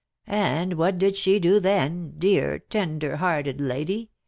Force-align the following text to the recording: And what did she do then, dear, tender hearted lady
And 0.25 0.79
what 0.79 0.97
did 0.97 1.15
she 1.15 1.37
do 1.39 1.59
then, 1.59 2.15
dear, 2.17 2.57
tender 2.57 3.17
hearted 3.17 3.61
lady 3.61 4.09